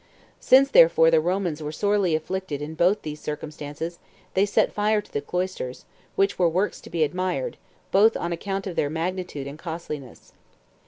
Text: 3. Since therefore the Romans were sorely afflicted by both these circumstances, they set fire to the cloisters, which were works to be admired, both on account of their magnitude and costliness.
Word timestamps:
3. 0.39 0.39
Since 0.39 0.71
therefore 0.71 1.11
the 1.11 1.19
Romans 1.19 1.61
were 1.61 1.71
sorely 1.71 2.15
afflicted 2.15 2.59
by 2.59 2.67
both 2.73 3.03
these 3.03 3.19
circumstances, 3.21 3.99
they 4.33 4.47
set 4.47 4.73
fire 4.73 4.99
to 4.99 5.13
the 5.13 5.21
cloisters, 5.21 5.85
which 6.15 6.39
were 6.39 6.49
works 6.49 6.81
to 6.81 6.89
be 6.89 7.03
admired, 7.03 7.55
both 7.91 8.17
on 8.17 8.33
account 8.33 8.65
of 8.65 8.75
their 8.75 8.89
magnitude 8.89 9.45
and 9.45 9.59
costliness. 9.59 10.33